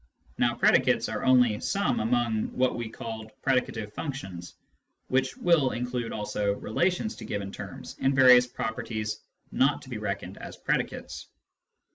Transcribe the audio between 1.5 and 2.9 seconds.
some among what we